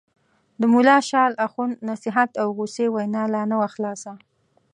[0.59, 4.11] د ملا شال اخُند نصیحت او غوسې وینا لا نه وه خلاصه.